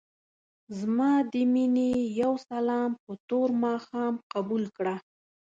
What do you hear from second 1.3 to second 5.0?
دې مينې يو سلام په تور ماښام قبول کړه.